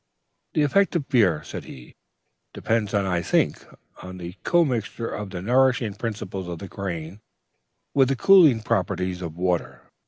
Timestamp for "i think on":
2.91-4.17